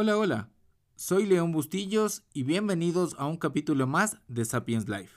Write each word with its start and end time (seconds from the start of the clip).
Hola, 0.00 0.16
hola. 0.16 0.48
Soy 0.94 1.26
León 1.26 1.50
Bustillos 1.50 2.22
y 2.32 2.44
bienvenidos 2.44 3.16
a 3.18 3.26
un 3.26 3.36
capítulo 3.36 3.88
más 3.88 4.16
de 4.28 4.44
Sapiens 4.44 4.88
Life. 4.88 5.12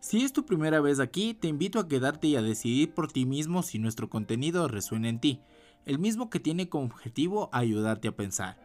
Si 0.00 0.24
es 0.24 0.32
tu 0.32 0.46
primera 0.46 0.80
vez 0.80 0.98
aquí, 0.98 1.34
te 1.34 1.46
invito 1.46 1.78
a 1.78 1.88
quedarte 1.88 2.28
y 2.28 2.36
a 2.36 2.40
decidir 2.40 2.94
por 2.94 3.12
ti 3.12 3.26
mismo 3.26 3.62
si 3.62 3.78
nuestro 3.78 4.08
contenido 4.08 4.66
resuena 4.66 5.10
en 5.10 5.20
ti, 5.20 5.42
el 5.84 5.98
mismo 5.98 6.30
que 6.30 6.40
tiene 6.40 6.70
como 6.70 6.86
objetivo 6.86 7.50
ayudarte 7.52 8.08
a 8.08 8.16
pensar. 8.16 8.56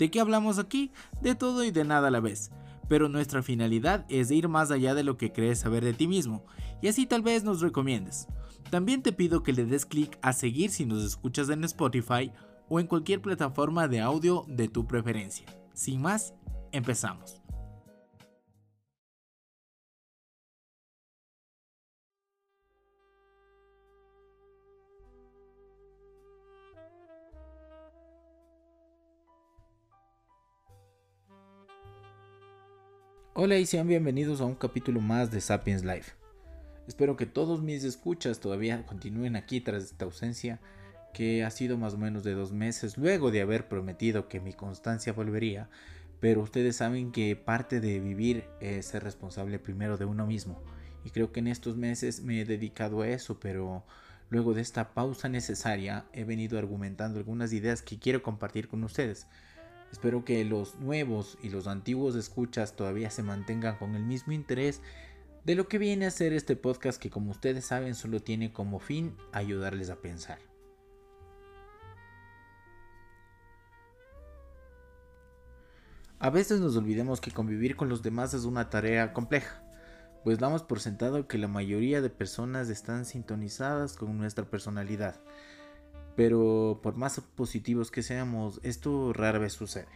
¿De 0.00 0.10
qué 0.10 0.18
hablamos 0.18 0.58
aquí? 0.58 0.90
De 1.20 1.36
todo 1.36 1.62
y 1.62 1.70
de 1.70 1.84
nada 1.84 2.08
a 2.08 2.10
la 2.10 2.18
vez 2.18 2.50
pero 2.92 3.08
nuestra 3.08 3.42
finalidad 3.42 4.04
es 4.10 4.30
ir 4.30 4.48
más 4.48 4.70
allá 4.70 4.94
de 4.94 5.02
lo 5.02 5.16
que 5.16 5.32
crees 5.32 5.60
saber 5.60 5.82
de 5.82 5.94
ti 5.94 6.06
mismo, 6.06 6.44
y 6.82 6.88
así 6.88 7.06
tal 7.06 7.22
vez 7.22 7.42
nos 7.42 7.62
recomiendes. 7.62 8.28
También 8.70 9.02
te 9.02 9.12
pido 9.12 9.42
que 9.42 9.54
le 9.54 9.64
des 9.64 9.86
clic 9.86 10.18
a 10.20 10.34
seguir 10.34 10.68
si 10.68 10.84
nos 10.84 11.02
escuchas 11.02 11.48
en 11.48 11.64
Spotify 11.64 12.30
o 12.68 12.80
en 12.80 12.86
cualquier 12.86 13.20
plataforma 13.20 13.88
de 13.88 14.00
audio 14.00 14.44
de 14.48 14.68
tu 14.68 14.86
preferencia. 14.86 15.46
Sin 15.74 16.00
más, 16.00 16.34
empezamos. 16.72 17.42
Hola 33.34 33.56
y 33.56 33.64
sean 33.64 33.88
bienvenidos 33.88 34.42
a 34.42 34.44
un 34.44 34.54
capítulo 34.54 35.00
más 35.00 35.30
de 35.30 35.40
Sapiens 35.40 35.82
Life. 35.82 36.12
Espero 36.86 37.16
que 37.16 37.24
todos 37.24 37.62
mis 37.62 37.82
escuchas 37.82 38.40
todavía 38.40 38.84
continúen 38.84 39.36
aquí 39.36 39.60
tras 39.60 39.84
esta 39.84 40.04
ausencia, 40.04 40.60
que 41.12 41.44
ha 41.44 41.50
sido 41.50 41.78
más 41.78 41.94
o 41.94 41.98
menos 41.98 42.24
de 42.24 42.34
dos 42.34 42.52
meses 42.52 42.96
luego 42.96 43.30
de 43.30 43.40
haber 43.40 43.68
prometido 43.68 44.28
que 44.28 44.40
mi 44.40 44.52
constancia 44.52 45.12
volvería, 45.12 45.68
pero 46.20 46.42
ustedes 46.42 46.76
saben 46.76 47.12
que 47.12 47.36
parte 47.36 47.80
de 47.80 48.00
vivir 48.00 48.44
es 48.60 48.86
ser 48.86 49.04
responsable 49.04 49.58
primero 49.58 49.96
de 49.96 50.04
uno 50.04 50.26
mismo, 50.26 50.62
y 51.04 51.10
creo 51.10 51.32
que 51.32 51.40
en 51.40 51.48
estos 51.48 51.76
meses 51.76 52.22
me 52.22 52.40
he 52.40 52.44
dedicado 52.44 53.02
a 53.02 53.08
eso, 53.08 53.40
pero 53.40 53.84
luego 54.30 54.54
de 54.54 54.62
esta 54.62 54.94
pausa 54.94 55.28
necesaria 55.28 56.04
he 56.12 56.24
venido 56.24 56.58
argumentando 56.58 57.18
algunas 57.18 57.52
ideas 57.52 57.82
que 57.82 57.98
quiero 57.98 58.22
compartir 58.22 58.68
con 58.68 58.84
ustedes 58.84 59.26
Espero 59.92 60.24
que 60.24 60.42
los 60.46 60.76
nuevos 60.76 61.36
y 61.42 61.50
los 61.50 61.66
antiguos 61.66 62.16
escuchas 62.16 62.74
todavía 62.74 63.10
se 63.10 63.22
mantengan 63.22 63.76
con 63.76 63.94
el 63.94 64.02
mismo 64.02 64.32
interés 64.32 64.80
de 65.44 65.54
lo 65.54 65.68
que 65.68 65.76
viene 65.76 66.06
a 66.06 66.10
ser 66.10 66.32
este 66.32 66.56
podcast 66.56 67.00
que 67.00 67.10
como 67.10 67.30
ustedes 67.30 67.66
saben 67.66 67.94
solo 67.94 68.20
tiene 68.20 68.52
como 68.52 68.80
fin 68.80 69.14
ayudarles 69.32 69.90
a 69.90 69.96
pensar. 69.96 70.51
A 76.22 76.30
veces 76.30 76.60
nos 76.60 76.74
olvidemos 76.76 77.20
que 77.20 77.30
convivir 77.30 77.76
con 77.76 77.90
los 77.90 78.02
demás 78.02 78.32
es 78.32 78.44
una 78.44 78.70
tarea 78.70 79.12
compleja, 79.12 79.62
pues 80.24 80.38
damos 80.38 80.62
por 80.62 80.80
sentado 80.80 81.28
que 81.28 81.36
la 81.36 81.48
mayoría 81.48 82.00
de 82.00 82.08
personas 82.08 82.70
están 82.70 83.04
sintonizadas 83.04 83.96
con 83.96 84.16
nuestra 84.16 84.46
personalidad 84.46 85.20
pero 86.16 86.80
por 86.82 86.96
más 86.96 87.20
positivos 87.20 87.90
que 87.90 88.02
seamos, 88.02 88.60
esto 88.62 89.12
rara 89.12 89.38
vez 89.38 89.54
sucede. 89.54 89.88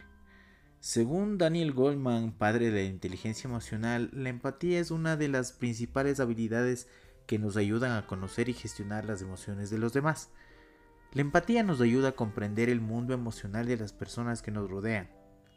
Según 0.79 1.37
Daniel 1.37 1.73
Goldman, 1.73 2.31
padre 2.31 2.71
de 2.71 2.83
la 2.83 2.89
inteligencia 2.89 3.47
emocional, 3.47 4.09
la 4.13 4.29
empatía 4.29 4.79
es 4.79 4.91
una 4.91 5.17
de 5.17 5.27
las 5.27 5.51
principales 5.51 6.19
habilidades 6.19 6.87
que 7.25 7.39
nos 7.39 7.57
ayudan 7.57 7.91
a 7.91 8.07
conocer 8.07 8.47
y 8.49 8.53
gestionar 8.53 9.05
las 9.05 9.21
emociones 9.21 9.69
de 9.69 9.79
los 9.79 9.93
demás. 9.93 10.29
La 11.13 11.21
empatía 11.21 11.63
nos 11.63 11.81
ayuda 11.81 12.09
a 12.09 12.15
comprender 12.15 12.69
el 12.69 12.79
mundo 12.79 13.13
emocional 13.13 13.65
de 13.67 13.77
las 13.77 13.91
personas 13.91 14.41
que 14.41 14.51
nos 14.51 14.69
rodean. 14.69 15.09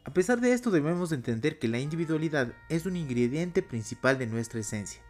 A 0.03 0.13
pesar 0.13 0.41
de 0.41 0.53
esto 0.53 0.71
debemos 0.71 1.11
entender 1.11 1.59
que 1.59 1.67
la 1.67 1.79
individualidad 1.79 2.53
es 2.69 2.85
un 2.85 2.95
ingrediente 2.95 3.61
principal 3.61 4.17
de 4.17 4.25
nuestra 4.25 4.59
esencia, 4.59 5.01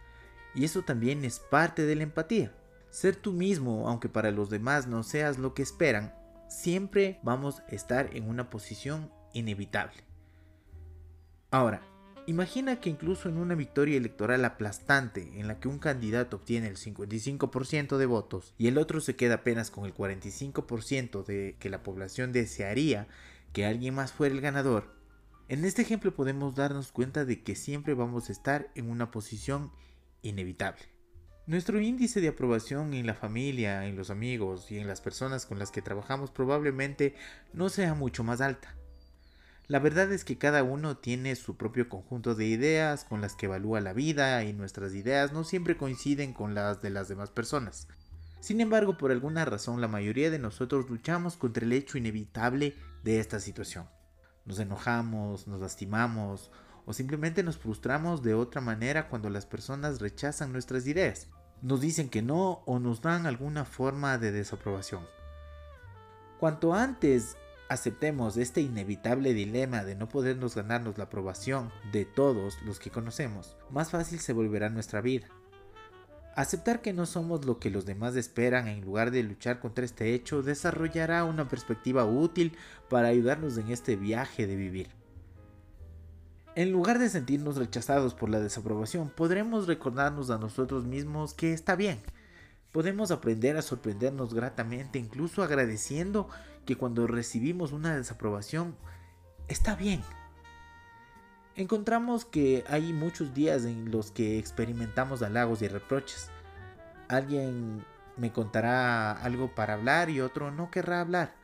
y 0.53 0.66
eso 0.66 0.81
también 0.81 1.24
es 1.24 1.40
parte 1.40 1.85
de 1.85 1.96
la 1.96 2.03
empatía. 2.03 2.53
Ser 2.90 3.16
tú 3.16 3.31
mismo, 3.31 3.88
aunque 3.88 4.09
para 4.09 4.31
los 4.31 4.50
demás 4.50 4.88
no 4.88 5.03
seas 5.03 5.38
lo 5.38 5.53
que 5.53 5.62
esperan, 5.62 6.13
siempre 6.50 7.19
vamos 7.24 7.62
a 7.62 7.72
estar 7.75 8.09
en 8.13 8.28
una 8.28 8.50
posición 8.50 9.09
inevitable. 9.34 10.03
Ahora, 11.51 11.81
imagina 12.28 12.81
que 12.81 12.90
incluso 12.90 13.30
en 13.30 13.38
una 13.38 13.56
victoria 13.56 13.96
electoral 13.96 14.44
aplastante 14.44 15.40
en 15.40 15.47
la 15.47 15.62
que 15.62 15.69
un 15.69 15.80
candidato 15.80 16.35
obtiene 16.35 16.68
el 16.68 16.75
55% 16.75 17.96
de 17.96 18.06
votos 18.06 18.53
y 18.57 18.68
el 18.68 18.78
otro 18.78 19.00
se 19.00 19.16
queda 19.16 19.35
apenas 19.35 19.72
con 19.72 19.85
el 19.85 19.94
45% 19.94 21.25
de 21.25 21.56
que 21.59 21.69
la 21.69 21.81
población 21.81 22.34
desearía 22.34 23.07
que 23.53 23.66
alguien 23.66 23.95
más 23.95 24.12
fuera 24.12 24.34
el 24.34 24.41
ganador, 24.41 24.95
en 25.51 25.66
este 25.66 25.81
ejemplo 25.81 26.16
podemos 26.16 26.56
darnos 26.56 26.94
cuenta 26.94 27.25
de 27.25 27.44
que 27.44 27.56
siempre 27.56 27.94
vamos 27.94 28.29
a 28.29 28.31
estar 28.31 28.72
en 28.73 28.89
una 28.89 29.12
posición 29.12 29.72
inevitable. 30.22 30.81
Nuestro 31.45 31.81
índice 31.81 32.22
de 32.22 32.29
aprobación 32.29 32.94
en 32.94 33.06
la 33.06 33.16
familia, 33.16 33.85
en 33.85 33.97
los 33.97 34.09
amigos 34.09 34.72
y 34.72 34.78
en 34.78 34.88
las 34.88 35.01
personas 35.01 35.45
con 35.45 35.59
las 35.59 35.69
que 35.69 35.81
trabajamos 35.81 36.31
probablemente 36.31 37.16
no 37.51 37.67
sea 37.67 37.95
mucho 37.95 38.23
más 38.23 38.39
alta. 38.39 38.78
La 39.68 39.79
verdad 39.79 40.12
es 40.13 40.23
que 40.23 40.38
cada 40.38 40.63
uno 40.63 40.97
tiene 40.97 41.35
su 41.35 41.57
propio 41.57 41.89
conjunto 41.89 42.35
de 42.35 42.45
ideas 42.45 43.03
con 43.03 43.19
las 43.19 43.35
que 43.35 43.47
evalúa 43.47 43.81
la 43.81 43.91
vida 43.91 44.44
y 44.45 44.53
nuestras 44.53 44.94
ideas 44.94 45.33
no 45.33 45.44
siempre 45.44 45.75
coinciden 45.75 46.31
con 46.31 46.56
las 46.56 46.81
de 46.81 46.91
las 46.91 47.09
demás 47.09 47.29
personas. 47.29 47.89
Sin 48.39 48.62
embargo, 48.62 48.97
por 48.97 49.12
alguna 49.12 49.44
razón 49.44 49.81
la 49.81 49.88
mayoría 49.88 50.31
de 50.31 50.39
nosotros 50.39 50.89
luchamos 50.89 51.35
contra 51.35 51.66
el 51.66 51.73
hecho 51.73 51.97
inevitable 51.97 52.75
de 53.03 53.19
esta 53.19 53.39
situación. 53.39 53.88
Nos 54.45 54.59
enojamos, 54.59 55.47
nos 55.47 55.62
lastimamos 55.62 56.51
o 56.85 56.94
simplemente 56.94 57.44
nos 57.44 57.57
frustramos 57.57 58.23
de 58.23 58.34
otra 58.34 58.62
manera 58.62 59.07
cuando 59.07 59.29
las 59.29 59.45
personas 59.45 60.01
rechazan 60.01 60.51
nuestras 60.51 60.88
ideas, 60.88 61.28
nos 61.62 61.81
dicen 61.81 62.09
que 62.09 62.22
no 62.22 62.63
o 62.66 62.79
nos 62.79 63.01
dan 63.01 63.25
alguna 63.25 63.66
forma 63.66 64.17
de 64.17 64.31
desaprobación. 64.31 65.06
Cuanto 66.39 66.73
antes 66.73 67.38
aceptemos 67.69 68.35
este 68.35 68.62
inevitable 68.62 69.33
dilema 69.33 69.83
de 69.83 69.95
no 69.95 70.09
podernos 70.09 70.56
ganarnos 70.56 70.97
la 70.97 71.06
aprobación 71.06 71.72
de 71.91 72.06
todos 72.06 72.62
los 72.63 72.79
que 72.79 72.89
conocemos, 72.89 73.56
más 73.69 73.91
fácil 73.91 74.19
se 74.19 74.33
volverá 74.33 74.69
nuestra 74.69 75.01
vida. 75.01 75.28
Aceptar 76.36 76.81
que 76.81 76.94
no 76.94 77.06
somos 77.06 77.46
lo 77.46 77.59
que 77.59 77.69
los 77.69 77.86
demás 77.86 78.16
esperan 78.16 78.68
en 78.68 78.81
lugar 78.81 79.12
de 79.12 79.22
luchar 79.22 79.59
contra 79.59 79.84
este 79.84 80.14
hecho 80.14 80.42
desarrollará 80.42 81.25
una 81.25 81.50
perspectiva 81.50 82.06
útil 82.06 82.58
para 82.90 83.09
ayudarnos 83.09 83.58
en 83.58 83.69
este 83.69 83.97
viaje 83.97 84.47
de 84.47 84.56
vivir. 84.56 84.90
En 86.56 86.72
lugar 86.72 87.00
de 87.00 87.09
sentirnos 87.09 87.58
rechazados 87.58 88.14
por 88.14 88.30
la 88.30 88.40
desaprobación, 88.40 89.09
podremos 89.09 89.68
recordarnos 89.68 90.30
a 90.30 90.38
nosotros 90.38 90.86
mismos 90.86 91.34
que 91.34 91.53
está 91.53 91.75
bien. 91.75 92.00
Podemos 92.72 93.12
aprender 93.12 93.58
a 93.58 93.62
sorprendernos 93.62 94.34
gratamente, 94.34 95.00
incluso 95.00 95.44
agradeciendo 95.44 96.30
que 96.66 96.78
cuando 96.78 97.08
recibimos 97.08 97.74
una 97.74 97.96
desaprobación, 97.96 98.75
está 99.50 99.75
bien. 99.75 100.02
Encontramos 101.57 102.23
que 102.23 102.63
hay 102.69 102.94
muchos 102.94 103.34
días 103.34 103.66
en 103.66 103.91
los 103.91 104.12
que 104.12 104.39
experimentamos 104.39 105.22
halagos 105.22 105.62
y 105.62 105.67
reproches. 105.67 106.29
Alguien 107.09 107.84
me 108.16 108.31
contará 108.31 109.12
algo 109.12 109.53
para 109.53 109.73
hablar 109.73 110.09
y 110.09 110.22
otro 110.22 110.50
no 110.51 110.72
querrá 110.72 111.01
hablar. 111.01 111.35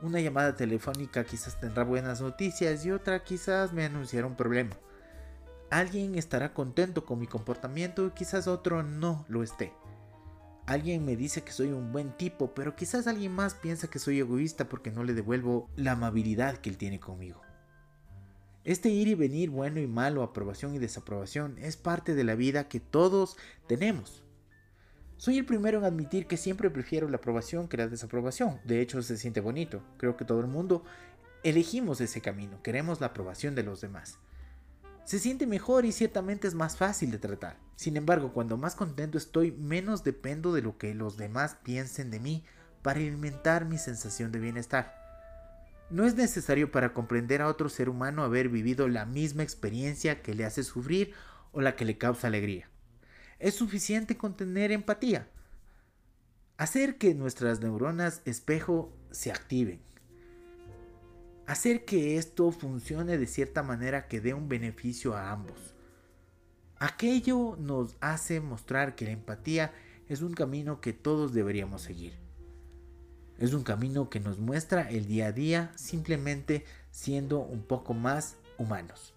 Una 0.00 0.20
llamada 0.20 0.56
telefónica 0.56 1.24
quizás 1.24 1.60
tendrá 1.60 1.84
buenas 1.84 2.22
noticias 2.22 2.86
y 2.86 2.90
otra 2.90 3.22
quizás 3.22 3.74
me 3.74 3.84
anunciará 3.84 4.26
un 4.26 4.36
problema. 4.36 4.76
Alguien 5.70 6.14
estará 6.14 6.54
contento 6.54 7.04
con 7.04 7.18
mi 7.18 7.26
comportamiento 7.26 8.06
y 8.06 8.10
quizás 8.12 8.46
otro 8.46 8.82
no 8.82 9.26
lo 9.28 9.42
esté. 9.42 9.74
Alguien 10.64 11.04
me 11.04 11.16
dice 11.16 11.42
que 11.42 11.52
soy 11.52 11.68
un 11.72 11.92
buen 11.92 12.16
tipo, 12.16 12.54
pero 12.54 12.76
quizás 12.76 13.06
alguien 13.06 13.32
más 13.32 13.54
piensa 13.54 13.88
que 13.88 13.98
soy 13.98 14.20
egoísta 14.20 14.68
porque 14.70 14.90
no 14.90 15.04
le 15.04 15.12
devuelvo 15.12 15.68
la 15.76 15.92
amabilidad 15.92 16.56
que 16.58 16.70
él 16.70 16.78
tiene 16.78 16.98
conmigo. 16.98 17.42
Este 18.68 18.90
ir 18.90 19.08
y 19.08 19.14
venir, 19.14 19.48
bueno 19.48 19.80
y 19.80 19.86
malo, 19.86 20.22
aprobación 20.22 20.74
y 20.74 20.78
desaprobación, 20.78 21.56
es 21.56 21.78
parte 21.78 22.14
de 22.14 22.22
la 22.22 22.34
vida 22.34 22.68
que 22.68 22.80
todos 22.80 23.38
tenemos. 23.66 24.22
Soy 25.16 25.38
el 25.38 25.46
primero 25.46 25.78
en 25.78 25.86
admitir 25.86 26.26
que 26.26 26.36
siempre 26.36 26.68
prefiero 26.68 27.08
la 27.08 27.16
aprobación 27.16 27.66
que 27.66 27.78
la 27.78 27.88
desaprobación. 27.88 28.60
De 28.64 28.82
hecho, 28.82 29.00
se 29.00 29.16
siente 29.16 29.40
bonito. 29.40 29.82
Creo 29.96 30.18
que 30.18 30.26
todo 30.26 30.40
el 30.40 30.48
mundo 30.48 30.84
elegimos 31.44 32.02
ese 32.02 32.20
camino. 32.20 32.62
Queremos 32.62 33.00
la 33.00 33.06
aprobación 33.06 33.54
de 33.54 33.62
los 33.62 33.80
demás. 33.80 34.18
Se 35.06 35.18
siente 35.18 35.46
mejor 35.46 35.86
y 35.86 35.92
ciertamente 35.92 36.46
es 36.46 36.52
más 36.52 36.76
fácil 36.76 37.10
de 37.10 37.18
tratar. 37.18 37.56
Sin 37.74 37.96
embargo, 37.96 38.34
cuando 38.34 38.58
más 38.58 38.74
contento 38.74 39.16
estoy, 39.16 39.50
menos 39.50 40.04
dependo 40.04 40.52
de 40.52 40.60
lo 40.60 40.76
que 40.76 40.92
los 40.92 41.16
demás 41.16 41.56
piensen 41.62 42.10
de 42.10 42.20
mí 42.20 42.44
para 42.82 43.00
alimentar 43.00 43.64
mi 43.64 43.78
sensación 43.78 44.30
de 44.30 44.40
bienestar. 44.40 44.97
No 45.90 46.04
es 46.04 46.14
necesario 46.14 46.70
para 46.70 46.92
comprender 46.92 47.42
a 47.42 47.48
otro 47.48 47.68
ser 47.68 47.88
humano 47.88 48.22
haber 48.22 48.48
vivido 48.48 48.88
la 48.88 49.06
misma 49.06 49.42
experiencia 49.42 50.22
que 50.22 50.34
le 50.34 50.44
hace 50.44 50.62
sufrir 50.62 51.12
o 51.52 51.60
la 51.60 51.76
que 51.76 51.84
le 51.84 51.96
causa 51.96 52.26
alegría 52.26 52.68
es 53.38 53.54
suficiente 53.54 54.16
con 54.16 54.36
tener 54.36 54.72
empatía. 54.72 55.28
Hacer 56.56 56.98
que 56.98 57.14
nuestras 57.14 57.60
neuronas 57.60 58.22
espejo 58.24 58.92
se 59.10 59.30
activen. 59.30 59.86
hacer 61.46 61.86
que 61.86 62.18
esto 62.18 62.52
funcione 62.52 63.16
de 63.16 63.26
cierta 63.26 63.62
manera 63.62 64.06
que 64.06 64.20
dé 64.20 64.34
un 64.34 64.50
beneficio 64.50 65.16
a 65.16 65.30
ambos. 65.30 65.74
Aquello 66.78 67.56
nos 67.58 67.96
hace 68.00 68.40
mostrar 68.40 68.94
que 68.94 69.06
la 69.06 69.12
empatía 69.12 69.72
es 70.08 70.20
un 70.20 70.34
camino 70.34 70.82
que 70.82 70.92
todos 70.92 71.32
deberíamos 71.32 71.80
seguir. 71.80 72.27
Es 73.38 73.54
un 73.54 73.62
camino 73.62 74.10
que 74.10 74.18
nos 74.18 74.38
muestra 74.38 74.90
el 74.90 75.06
día 75.06 75.26
a 75.28 75.32
día 75.32 75.72
simplemente 75.76 76.64
siendo 76.90 77.38
un 77.38 77.62
poco 77.62 77.94
más 77.94 78.36
humanos. 78.58 79.14